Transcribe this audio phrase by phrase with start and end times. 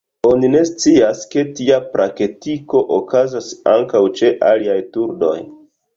[0.27, 5.37] Oni ne scias, ke tia praktiko okazas ankaŭ ĉe aliaj turdoj.